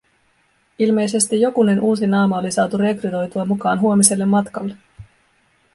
Ilmeisesti 0.79 1.41
jokunen 1.41 1.81
uusi 1.81 2.07
naama 2.07 2.37
oli 2.37 2.51
saatu 2.51 2.77
rekrytoitua 2.77 3.45
mukaan 3.45 3.81
huomiselle 3.81 4.25
matkalle. 4.25 4.77